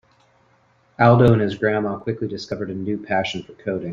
[0.97, 3.89] Aldo and his grandma quickly discovered a new passion for coding.